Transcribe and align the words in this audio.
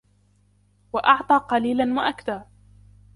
وأعطى 0.93 1.37
قليلا 1.37 1.83
وأكدى 1.93 2.41